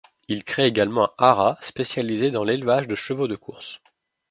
Il 0.27 0.43
crée 0.43 0.65
également 0.65 1.03
un 1.03 1.13
hara, 1.27 1.59
spécialisée 1.61 2.31
dans 2.31 2.43
l'élevage 2.43 2.87
de 2.87 2.95
chevaux 2.95 3.27
de 3.27 3.35
course. 3.35 3.81